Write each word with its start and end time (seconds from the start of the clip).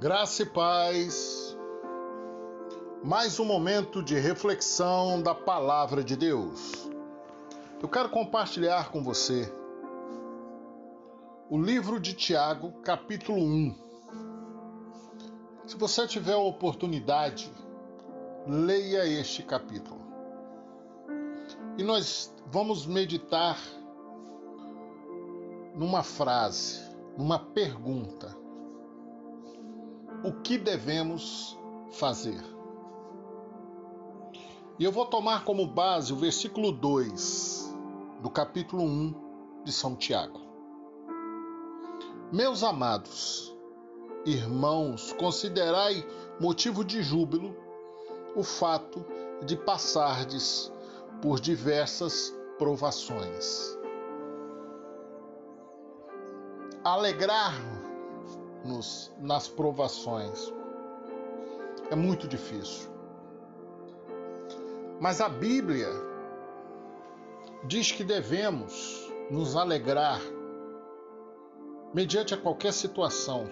Graça 0.00 0.44
e 0.44 0.46
paz. 0.46 1.58
Mais 3.02 3.40
um 3.40 3.44
momento 3.44 4.00
de 4.00 4.16
reflexão 4.16 5.20
da 5.20 5.34
palavra 5.34 6.04
de 6.04 6.14
Deus. 6.14 6.88
Eu 7.82 7.88
quero 7.88 8.08
compartilhar 8.08 8.92
com 8.92 9.02
você 9.02 9.52
o 11.50 11.60
livro 11.60 11.98
de 11.98 12.14
Tiago, 12.14 12.70
capítulo 12.82 13.38
1. 13.38 13.74
Se 15.66 15.76
você 15.76 16.06
tiver 16.06 16.34
a 16.34 16.38
oportunidade, 16.38 17.52
leia 18.46 19.04
este 19.04 19.42
capítulo. 19.42 20.00
E 21.76 21.82
nós 21.82 22.32
vamos 22.46 22.86
meditar 22.86 23.58
numa 25.74 26.04
frase, 26.04 26.78
numa 27.16 27.40
pergunta 27.40 28.46
o 30.24 30.32
que 30.32 30.58
devemos 30.58 31.56
fazer. 31.92 32.42
E 34.78 34.84
eu 34.84 34.92
vou 34.92 35.06
tomar 35.06 35.44
como 35.44 35.66
base 35.66 36.12
o 36.12 36.16
versículo 36.16 36.72
2 36.72 37.74
do 38.22 38.30
capítulo 38.30 38.82
1 38.82 39.62
de 39.64 39.72
São 39.72 39.96
Tiago. 39.96 40.40
Meus 42.32 42.62
amados, 42.62 43.56
irmãos, 44.24 45.12
considerai 45.12 46.06
motivo 46.38 46.84
de 46.84 47.02
júbilo 47.02 47.56
o 48.36 48.42
fato 48.42 49.04
de 49.44 49.56
passardes 49.56 50.72
por 51.22 51.40
diversas 51.40 52.36
provações. 52.58 53.76
Alegrar 56.84 57.54
nos, 58.68 59.10
nas 59.18 59.48
provações. 59.48 60.52
É 61.90 61.96
muito 61.96 62.28
difícil. 62.28 62.90
Mas 65.00 65.20
a 65.20 65.28
Bíblia 65.28 65.88
diz 67.64 67.90
que 67.90 68.04
devemos 68.04 69.10
nos 69.30 69.56
alegrar 69.56 70.20
mediante 71.94 72.34
a 72.34 72.36
qualquer 72.36 72.72
situação. 72.72 73.48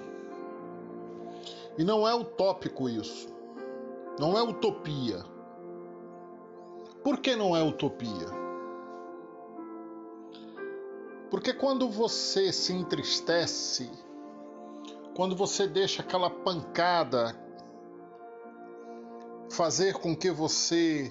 E 1.78 1.84
não 1.84 2.06
é 2.06 2.14
utópico 2.14 2.88
isso. 2.88 3.28
Não 4.18 4.36
é 4.36 4.42
utopia. 4.42 5.24
Por 7.02 7.18
que 7.18 7.36
não 7.36 7.56
é 7.56 7.62
utopia? 7.62 8.46
Porque 11.30 11.52
quando 11.52 11.88
você 11.88 12.52
se 12.52 12.72
entristece 12.72 13.90
quando 15.16 15.34
você 15.34 15.66
deixa 15.66 16.02
aquela 16.02 16.28
pancada 16.28 17.34
fazer 19.50 19.94
com 19.94 20.14
que 20.14 20.30
você 20.30 21.10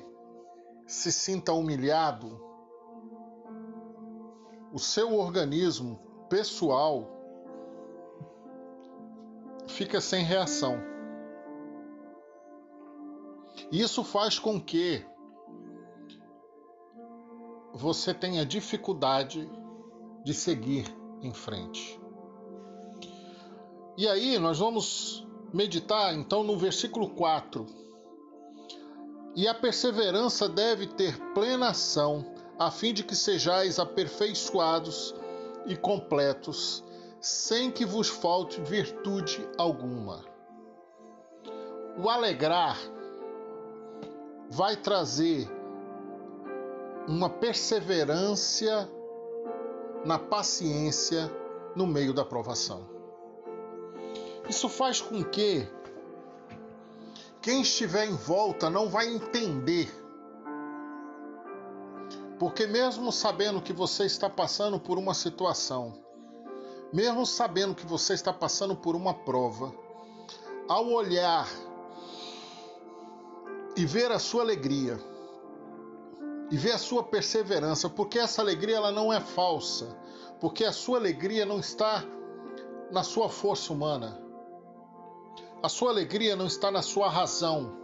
se 0.85 1.11
sinta 1.11 1.51
humilhado, 1.53 2.39
o 4.71 4.77
seu 4.77 5.15
organismo 5.15 5.99
pessoal 6.29 7.09
fica 9.67 9.99
sem 9.99 10.23
reação. 10.23 10.77
Isso 13.71 14.03
faz 14.03 14.37
com 14.37 14.61
que 14.61 15.03
você 17.73 18.13
tenha 18.13 18.45
dificuldade 18.45 19.49
de 20.23 20.33
seguir 20.35 20.85
em 21.23 21.33
frente. 21.33 22.04
E 23.97 24.07
aí 24.09 24.37
nós 24.37 24.59
vamos 24.59 25.25
meditar 25.53 26.13
então 26.13 26.43
no 26.43 26.57
versículo 26.57 27.09
4. 27.11 27.65
E 29.33 29.47
a 29.47 29.53
perseverança 29.53 30.49
deve 30.49 30.87
ter 30.87 31.17
plena 31.33 31.69
ação, 31.69 32.25
a 32.59 32.69
fim 32.69 32.93
de 32.93 33.03
que 33.03 33.15
sejais 33.15 33.79
aperfeiçoados 33.79 35.15
e 35.65 35.77
completos, 35.77 36.83
sem 37.21 37.71
que 37.71 37.85
vos 37.85 38.09
falte 38.09 38.59
virtude 38.59 39.47
alguma. 39.57 40.25
O 41.97 42.09
alegrar 42.09 42.77
vai 44.49 44.75
trazer 44.75 45.49
uma 47.07 47.29
perseverança 47.29 48.89
na 50.03 50.19
paciência 50.19 51.31
no 51.75 51.87
meio 51.87 52.13
da 52.13 52.25
provação. 52.25 52.94
Isso 54.47 54.69
faz 54.69 55.01
com 55.01 55.23
que 55.23 55.67
quem 57.41 57.61
estiver 57.61 58.05
em 58.05 58.15
volta 58.15 58.69
não 58.69 58.89
vai 58.89 59.07
entender. 59.07 59.93
Porque, 62.39 62.67
mesmo 62.67 63.11
sabendo 63.11 63.61
que 63.61 63.71
você 63.71 64.05
está 64.05 64.29
passando 64.29 64.79
por 64.79 64.97
uma 64.97 65.13
situação, 65.13 65.93
mesmo 66.91 67.25
sabendo 67.25 67.75
que 67.75 67.85
você 67.85 68.13
está 68.13 68.33
passando 68.33 68.75
por 68.75 68.95
uma 68.95 69.13
prova, 69.13 69.73
ao 70.67 70.87
olhar 70.91 71.47
e 73.75 73.85
ver 73.85 74.11
a 74.11 74.19
sua 74.19 74.41
alegria, 74.41 74.99
e 76.51 76.57
ver 76.57 76.71
a 76.71 76.77
sua 76.77 77.03
perseverança, 77.03 77.89
porque 77.89 78.19
essa 78.19 78.41
alegria 78.41 78.77
ela 78.77 78.91
não 78.91 79.11
é 79.11 79.19
falsa, 79.19 79.97
porque 80.39 80.63
a 80.63 80.71
sua 80.71 80.97
alegria 80.97 81.45
não 81.45 81.59
está 81.59 82.03
na 82.91 83.03
sua 83.03 83.29
força 83.29 83.73
humana, 83.73 84.24
a 85.65 85.69
sua 85.69 85.89
alegria 85.89 86.35
não 86.35 86.45
está 86.45 86.69
na 86.69 86.83
sua 86.83 87.09
razão. 87.09 87.75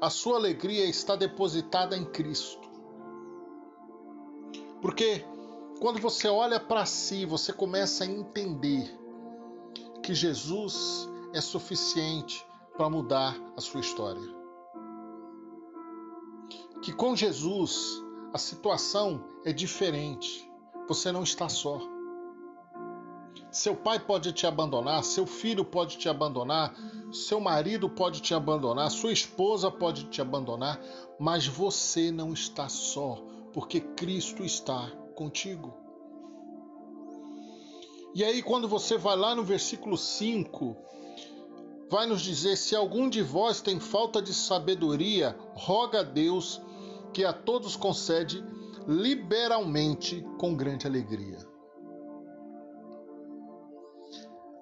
A 0.00 0.08
sua 0.08 0.36
alegria 0.36 0.84
está 0.84 1.16
depositada 1.16 1.96
em 1.96 2.04
Cristo. 2.04 2.70
Porque 4.80 5.24
quando 5.80 6.00
você 6.00 6.28
olha 6.28 6.60
para 6.60 6.86
si, 6.86 7.26
você 7.26 7.52
começa 7.52 8.04
a 8.04 8.06
entender 8.06 8.96
que 10.04 10.14
Jesus 10.14 11.10
é 11.32 11.40
suficiente 11.40 12.46
para 12.76 12.88
mudar 12.88 13.36
a 13.56 13.60
sua 13.60 13.80
história. 13.80 14.32
Que 16.80 16.92
com 16.92 17.16
Jesus 17.16 18.04
a 18.32 18.38
situação 18.38 19.20
é 19.44 19.52
diferente. 19.52 20.48
Você 20.86 21.10
não 21.10 21.24
está 21.24 21.48
só. 21.48 21.93
Seu 23.54 23.76
pai 23.76 24.00
pode 24.00 24.32
te 24.32 24.48
abandonar, 24.48 25.04
seu 25.04 25.24
filho 25.26 25.64
pode 25.64 25.96
te 25.96 26.08
abandonar, 26.08 26.74
seu 27.12 27.38
marido 27.38 27.88
pode 27.88 28.20
te 28.20 28.34
abandonar, 28.34 28.90
sua 28.90 29.12
esposa 29.12 29.70
pode 29.70 30.06
te 30.06 30.20
abandonar, 30.20 30.82
mas 31.20 31.46
você 31.46 32.10
não 32.10 32.32
está 32.32 32.68
só, 32.68 33.22
porque 33.52 33.78
Cristo 33.78 34.42
está 34.42 34.90
contigo. 35.14 35.72
E 38.12 38.24
aí, 38.24 38.42
quando 38.42 38.66
você 38.66 38.98
vai 38.98 39.16
lá 39.16 39.36
no 39.36 39.44
versículo 39.44 39.96
5, 39.96 40.76
vai 41.88 42.06
nos 42.06 42.22
dizer: 42.22 42.56
se 42.56 42.74
algum 42.74 43.08
de 43.08 43.22
vós 43.22 43.60
tem 43.60 43.78
falta 43.78 44.20
de 44.20 44.34
sabedoria, 44.34 45.38
roga 45.54 46.00
a 46.00 46.02
Deus, 46.02 46.60
que 47.12 47.24
a 47.24 47.32
todos 47.32 47.76
concede 47.76 48.44
liberalmente 48.88 50.26
com 50.38 50.56
grande 50.56 50.88
alegria. 50.88 51.53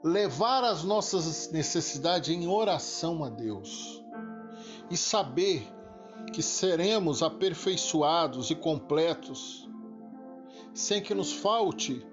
Levar 0.02 0.64
as 0.64 0.82
nossas 0.82 1.50
necessidades 1.52 2.30
em 2.30 2.46
oração 2.46 3.22
a 3.24 3.28
Deus 3.28 4.02
e 4.90 4.96
saber 4.96 5.66
que 6.32 6.42
seremos 6.42 7.22
aperfeiçoados 7.22 8.50
e 8.50 8.54
completos 8.54 9.68
sem 10.74 11.02
que 11.02 11.14
nos 11.14 11.32
falte 11.32 12.04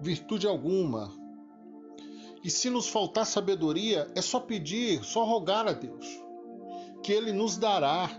virtude 0.00 0.46
alguma. 0.46 1.12
E 2.42 2.50
se 2.50 2.70
nos 2.70 2.88
faltar 2.88 3.26
sabedoria, 3.26 4.10
é 4.14 4.22
só 4.22 4.40
pedir, 4.40 5.04
só 5.04 5.24
rogar 5.24 5.68
a 5.68 5.72
Deus, 5.72 6.06
que 7.02 7.12
Ele 7.12 7.32
nos 7.32 7.56
dará. 7.56 8.10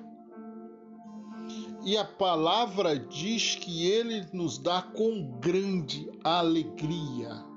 E 1.84 1.98
a 1.98 2.06
palavra 2.06 2.98
diz 2.98 3.56
que 3.56 3.88
Ele 3.88 4.28
nos 4.32 4.60
dá 4.60 4.82
com 4.82 5.40
grande 5.40 6.08
alegria. 6.24 7.51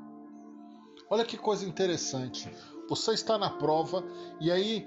Olha 1.15 1.25
que 1.25 1.39
coisa 1.39 1.65
interessante. 1.65 2.53
Você 2.89 3.13
está 3.13 3.39
na 3.39 3.49
prova 3.49 4.03
e 4.41 4.51
aí 4.51 4.85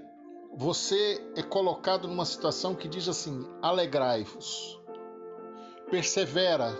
você 0.53 1.25
é 1.37 1.41
colocado 1.41 2.05
numa 2.05 2.25
situação 2.25 2.75
que 2.75 2.85
diz 2.85 3.07
assim: 3.07 3.47
alegrai-vos, 3.61 4.77
persevera, 5.89 6.77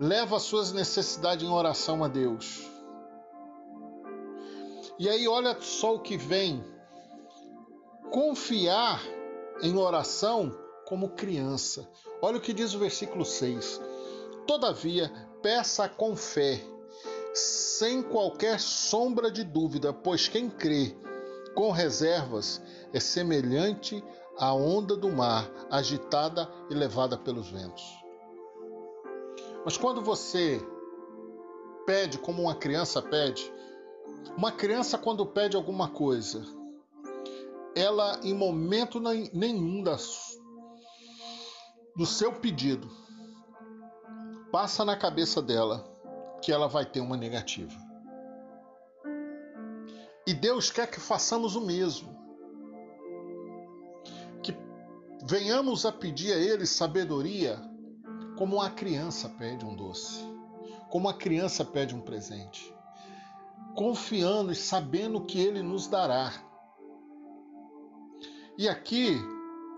leva 0.00 0.36
as 0.36 0.42
suas 0.44 0.72
necessidades 0.72 1.46
em 1.46 1.50
oração 1.52 2.02
a 2.02 2.08
Deus. 2.08 2.62
E 4.98 5.06
aí, 5.06 5.28
olha 5.28 5.54
só 5.60 5.96
o 5.96 6.00
que 6.00 6.16
vem: 6.16 6.64
confiar 8.10 9.02
em 9.60 9.76
oração 9.76 10.50
como 10.86 11.10
criança. 11.10 11.86
Olha 12.22 12.38
o 12.38 12.40
que 12.40 12.54
diz 12.54 12.72
o 12.72 12.78
versículo 12.78 13.22
6. 13.22 13.82
Todavia, 14.46 15.12
peça 15.42 15.86
com 15.90 16.16
fé 16.16 16.72
sem 17.34 18.00
qualquer 18.00 18.60
sombra 18.60 19.28
de 19.28 19.42
dúvida, 19.42 19.92
pois 19.92 20.28
quem 20.28 20.48
crê 20.48 20.96
com 21.54 21.72
reservas 21.72 22.62
é 22.92 23.00
semelhante 23.00 24.02
à 24.38 24.54
onda 24.54 24.96
do 24.96 25.08
mar, 25.10 25.50
agitada 25.68 26.48
e 26.70 26.74
levada 26.74 27.18
pelos 27.18 27.50
ventos. 27.50 27.84
Mas 29.64 29.76
quando 29.76 30.00
você 30.00 30.60
pede 31.84 32.18
como 32.18 32.42
uma 32.42 32.54
criança 32.54 33.02
pede, 33.02 33.52
uma 34.36 34.52
criança 34.52 34.96
quando 34.96 35.26
pede 35.26 35.56
alguma 35.56 35.88
coisa, 35.88 36.44
ela 37.74 38.20
em 38.22 38.32
momento 38.32 39.00
nenhum 39.00 39.82
das, 39.82 40.38
do 41.96 42.06
seu 42.06 42.32
pedido 42.32 42.88
passa 44.52 44.84
na 44.84 44.96
cabeça 44.96 45.42
dela 45.42 45.93
que 46.44 46.52
ela 46.52 46.68
vai 46.68 46.84
ter 46.84 47.00
uma 47.00 47.16
negativa. 47.16 47.72
E 50.26 50.34
Deus 50.34 50.70
quer 50.70 50.90
que 50.90 51.00
façamos 51.00 51.56
o 51.56 51.60
mesmo. 51.62 52.14
Que 54.42 54.54
venhamos 55.24 55.86
a 55.86 55.92
pedir 55.92 56.34
a 56.34 56.36
Ele 56.36 56.66
sabedoria 56.66 57.58
como 58.36 58.56
uma 58.56 58.68
criança 58.68 59.26
pede 59.38 59.64
um 59.64 59.74
doce, 59.74 60.22
como 60.90 61.06
uma 61.06 61.14
criança 61.14 61.64
pede 61.64 61.94
um 61.94 62.00
presente, 62.02 62.74
confiando 63.74 64.52
e 64.52 64.54
sabendo 64.54 65.24
que 65.24 65.40
Ele 65.40 65.62
nos 65.62 65.86
dará. 65.86 66.30
E 68.58 68.68
aqui, 68.68 69.16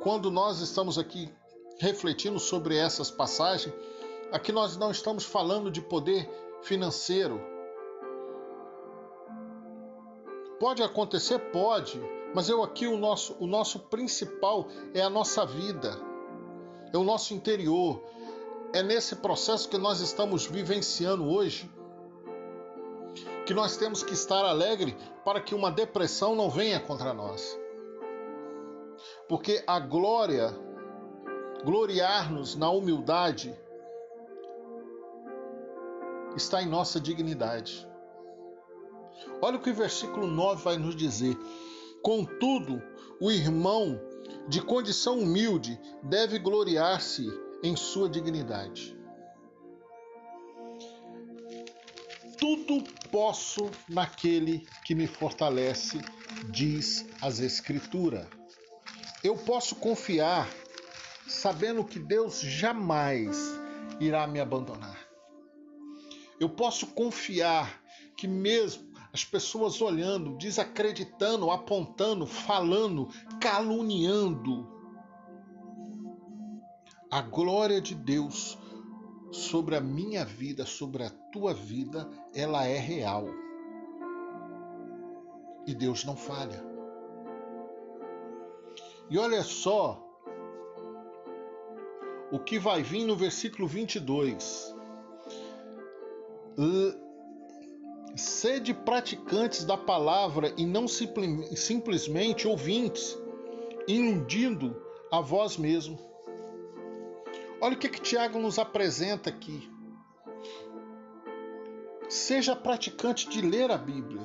quando 0.02 0.32
nós 0.32 0.58
estamos 0.60 0.98
aqui 0.98 1.32
refletindo 1.78 2.40
sobre 2.40 2.76
essas 2.76 3.08
passagens, 3.08 3.72
aqui 4.32 4.50
nós 4.50 4.76
não 4.76 4.90
estamos 4.90 5.24
falando 5.24 5.70
de 5.70 5.80
poder 5.80 6.28
financeiro. 6.66 7.40
Pode 10.58 10.82
acontecer? 10.82 11.38
Pode, 11.50 12.00
mas 12.34 12.48
eu 12.48 12.62
aqui 12.62 12.86
o 12.86 12.96
nosso, 12.96 13.36
o 13.38 13.46
nosso 13.46 13.78
principal 13.80 14.66
é 14.94 15.00
a 15.00 15.10
nossa 15.10 15.44
vida, 15.46 15.98
é 16.92 16.96
o 16.96 17.04
nosso 17.04 17.34
interior. 17.34 18.02
É 18.72 18.82
nesse 18.82 19.16
processo 19.16 19.68
que 19.68 19.78
nós 19.78 20.00
estamos 20.00 20.46
vivenciando 20.46 21.24
hoje 21.24 21.70
que 23.46 23.54
nós 23.54 23.76
temos 23.76 24.02
que 24.02 24.12
estar 24.12 24.44
alegre 24.44 24.96
para 25.24 25.40
que 25.40 25.54
uma 25.54 25.70
depressão 25.70 26.34
não 26.34 26.50
venha 26.50 26.80
contra 26.80 27.14
nós. 27.14 27.58
Porque 29.28 29.62
a 29.66 29.78
glória, 29.78 30.52
gloriar-nos 31.64 32.56
na 32.56 32.68
humildade, 32.70 33.56
está 36.36 36.62
em 36.62 36.66
nossa 36.66 37.00
dignidade. 37.00 37.86
Olha 39.40 39.56
o 39.56 39.62
que 39.62 39.70
o 39.70 39.74
versículo 39.74 40.26
9 40.26 40.62
vai 40.62 40.76
nos 40.76 40.94
dizer. 40.94 41.36
Contudo, 42.02 42.82
o 43.20 43.30
irmão 43.30 44.00
de 44.48 44.60
condição 44.60 45.18
humilde 45.18 45.80
deve 46.02 46.38
gloriar-se 46.38 47.26
em 47.62 47.74
sua 47.74 48.08
dignidade. 48.08 48.96
Tudo 52.38 52.84
posso 53.10 53.70
naquele 53.88 54.66
que 54.84 54.94
me 54.94 55.06
fortalece, 55.06 56.00
diz 56.50 57.06
as 57.20 57.40
Escrituras 57.40 58.26
eu 59.26 59.36
posso 59.36 59.74
confiar 59.76 60.48
sabendo 61.26 61.84
que 61.84 61.98
Deus 61.98 62.40
jamais 62.40 63.36
irá 63.98 64.26
me 64.26 64.38
abandonar. 64.38 64.95
Eu 66.38 66.48
posso 66.48 66.88
confiar 66.88 67.82
que 68.16 68.28
mesmo 68.28 68.86
as 69.12 69.24
pessoas 69.24 69.80
olhando, 69.80 70.36
desacreditando, 70.36 71.50
apontando, 71.50 72.26
falando, 72.26 73.08
caluniando, 73.40 74.68
a 77.10 77.22
glória 77.22 77.80
de 77.80 77.94
Deus 77.94 78.58
sobre 79.32 79.74
a 79.74 79.80
minha 79.80 80.24
vida, 80.24 80.66
sobre 80.66 81.02
a 81.02 81.10
tua 81.32 81.54
vida, 81.54 82.10
ela 82.34 82.66
é 82.66 82.78
real. 82.78 83.26
E 85.66 85.74
Deus 85.74 86.04
não 86.04 86.16
falha. 86.16 86.62
E 89.08 89.18
olha 89.18 89.42
só 89.42 90.02
o 92.30 92.38
que 92.38 92.58
vai 92.58 92.82
vir 92.82 93.06
no 93.06 93.16
versículo 93.16 93.66
22. 93.66 94.75
Sede 98.16 98.72
praticantes 98.72 99.64
da 99.64 99.76
palavra 99.76 100.54
e 100.56 100.64
não 100.64 100.86
simplesmente 100.88 102.48
ouvintes, 102.48 103.16
iludindo 103.86 104.80
a 105.12 105.20
vós 105.20 105.56
mesmo. 105.56 105.98
Olha 107.60 107.74
o 107.74 107.78
que, 107.78 107.88
que 107.88 108.00
Tiago 108.00 108.38
nos 108.38 108.58
apresenta 108.58 109.30
aqui. 109.30 109.70
Seja 112.08 112.54
praticante 112.54 113.28
de 113.28 113.40
ler 113.40 113.70
a 113.70 113.76
Bíblia, 113.76 114.22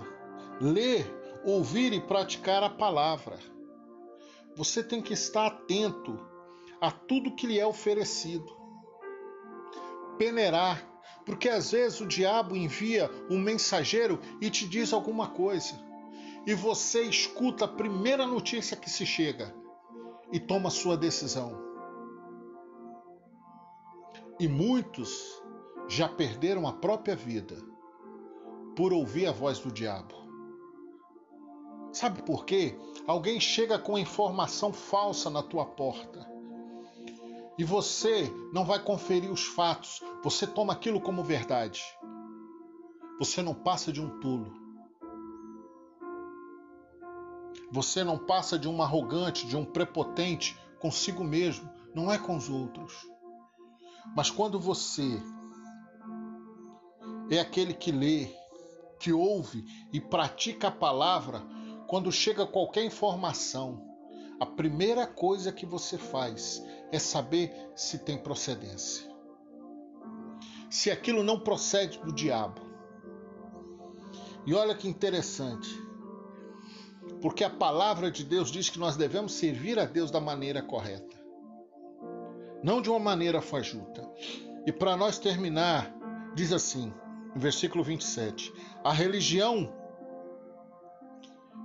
ler, 0.59 1.05
ouvir 1.43 1.93
e 1.93 1.99
praticar 1.99 2.63
a 2.63 2.69
palavra. 2.69 3.39
Você 4.55 4.83
tem 4.83 5.01
que 5.01 5.13
estar 5.13 5.47
atento 5.47 6.19
a 6.79 6.91
tudo 6.91 7.35
que 7.35 7.47
lhe 7.47 7.59
é 7.59 7.65
oferecido. 7.65 8.45
Peneirar, 10.17 10.90
porque 11.25 11.49
às 11.49 11.71
vezes 11.71 12.01
o 12.01 12.07
diabo 12.07 12.55
envia 12.55 13.09
um 13.29 13.39
mensageiro 13.39 14.19
e 14.39 14.49
te 14.49 14.67
diz 14.67 14.93
alguma 14.93 15.29
coisa, 15.29 15.79
e 16.45 16.53
você 16.53 17.03
escuta 17.03 17.65
a 17.65 17.67
primeira 17.67 18.25
notícia 18.25 18.75
que 18.75 18.89
se 18.89 19.05
chega 19.05 19.53
e 20.31 20.39
toma 20.39 20.69
sua 20.69 20.97
decisão. 20.97 21.59
E 24.39 24.47
muitos 24.47 25.41
já 25.87 26.07
perderam 26.07 26.67
a 26.67 26.73
própria 26.73 27.15
vida 27.15 27.55
por 28.75 28.91
ouvir 28.93 29.27
a 29.27 29.31
voz 29.31 29.59
do 29.59 29.71
diabo. 29.71 30.15
Sabe 31.91 32.23
por 32.23 32.45
quê? 32.45 32.75
Alguém 33.05 33.39
chega 33.39 33.77
com 33.77 33.97
informação 33.97 34.71
falsa 34.71 35.29
na 35.29 35.43
tua 35.43 35.65
porta. 35.65 36.30
E 37.61 37.63
você 37.63 38.33
não 38.51 38.65
vai 38.65 38.81
conferir 38.81 39.31
os 39.31 39.45
fatos, 39.45 40.01
você 40.23 40.47
toma 40.47 40.73
aquilo 40.73 40.99
como 40.99 41.23
verdade. 41.23 41.79
Você 43.19 43.43
não 43.43 43.53
passa 43.53 43.91
de 43.91 44.01
um 44.01 44.19
tolo. 44.19 44.51
Você 47.71 48.03
não 48.03 48.17
passa 48.17 48.57
de 48.57 48.67
um 48.67 48.81
arrogante, 48.81 49.45
de 49.45 49.55
um 49.55 49.63
prepotente 49.63 50.57
consigo 50.79 51.23
mesmo, 51.23 51.69
não 51.93 52.11
é 52.11 52.17
com 52.17 52.35
os 52.35 52.49
outros. 52.49 52.95
Mas 54.15 54.31
quando 54.31 54.59
você 54.59 55.21
é 57.29 57.39
aquele 57.39 57.75
que 57.75 57.91
lê, 57.91 58.27
que 58.99 59.13
ouve 59.13 59.63
e 59.93 60.01
pratica 60.01 60.69
a 60.69 60.71
palavra, 60.71 61.43
quando 61.85 62.11
chega 62.11 62.47
qualquer 62.47 62.83
informação, 62.85 63.85
a 64.39 64.47
primeira 64.47 65.05
coisa 65.05 65.51
que 65.51 65.67
você 65.67 65.99
faz 65.99 66.59
é 66.91 66.99
saber 66.99 67.53
se 67.75 67.99
tem 67.99 68.17
procedência. 68.17 69.09
Se 70.69 70.89
aquilo 70.91 71.23
não 71.23 71.39
procede 71.39 71.99
do 71.99 72.13
diabo. 72.13 72.61
E 74.45 74.53
olha 74.53 74.75
que 74.75 74.87
interessante, 74.87 75.69
porque 77.21 77.43
a 77.43 77.49
palavra 77.49 78.09
de 78.09 78.23
Deus 78.23 78.51
diz 78.51 78.69
que 78.69 78.79
nós 78.79 78.97
devemos 78.97 79.33
servir 79.33 79.77
a 79.77 79.85
Deus 79.85 80.09
da 80.09 80.19
maneira 80.19 80.61
correta, 80.61 81.15
não 82.63 82.81
de 82.81 82.89
uma 82.89 82.99
maneira 82.99 83.41
fajuta. 83.41 84.09
E 84.65 84.71
para 84.71 84.97
nós 84.97 85.19
terminar, 85.19 85.93
diz 86.35 86.51
assim, 86.51 86.91
no 87.35 87.39
versículo 87.39 87.83
27, 87.83 88.51
a 88.83 88.91
religião 88.91 89.71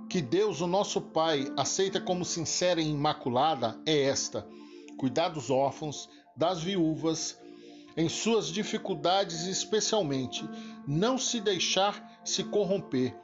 que 0.09 0.21
Deus, 0.21 0.61
o 0.61 0.67
nosso 0.67 1.01
Pai, 1.01 1.51
aceita 1.57 1.99
como 1.99 2.23
sincera 2.23 2.81
e 2.81 2.89
imaculada 2.89 3.79
é 3.85 4.03
esta: 4.03 4.47
cuidar 4.97 5.29
dos 5.29 5.49
órfãos, 5.49 6.09
das 6.35 6.61
viúvas, 6.61 7.39
em 7.95 8.07
suas 8.07 8.47
dificuldades 8.47 9.47
especialmente, 9.47 10.47
não 10.87 11.17
se 11.17 11.41
deixar 11.41 12.21
se 12.23 12.43
corromper 12.43 13.15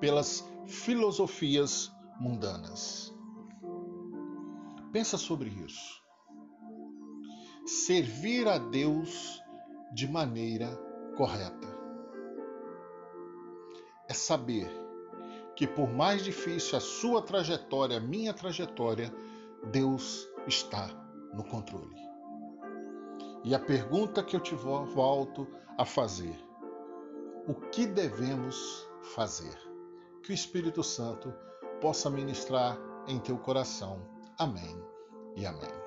pelas 0.00 0.48
filosofias 0.66 1.90
mundanas. 2.20 3.12
Pensa 4.92 5.16
sobre 5.16 5.48
isso. 5.48 6.02
Servir 7.66 8.46
a 8.46 8.58
Deus 8.58 9.42
de 9.92 10.06
maneira 10.06 10.68
correta 11.16 11.72
é 14.08 14.14
saber 14.14 14.70
que 15.56 15.66
por 15.66 15.88
mais 15.90 16.22
difícil 16.22 16.76
a 16.76 16.80
sua 16.80 17.22
trajetória, 17.22 17.96
a 17.96 18.00
minha 18.00 18.32
trajetória, 18.32 19.12
Deus 19.70 20.28
está 20.46 20.90
no 21.32 21.44
controle. 21.44 21.96
E 23.44 23.54
a 23.54 23.58
pergunta 23.58 24.22
que 24.22 24.36
eu 24.36 24.40
te 24.40 24.54
volto 24.54 25.48
a 25.76 25.84
fazer: 25.84 26.36
o 27.46 27.54
que 27.54 27.86
devemos 27.86 28.88
fazer. 29.14 29.56
Que 30.22 30.30
o 30.30 30.34
Espírito 30.34 30.84
Santo 30.84 31.34
possa 31.80 32.08
ministrar 32.08 32.78
em 33.08 33.18
teu 33.18 33.36
coração. 33.36 34.08
Amém 34.38 34.80
e 35.36 35.44
amém. 35.44 35.81